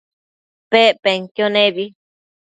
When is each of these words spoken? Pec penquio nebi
Pec 0.71 0.93
penquio 1.03 1.45
nebi 1.55 1.85